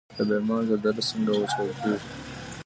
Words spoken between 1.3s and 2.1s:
وچول کیږي؟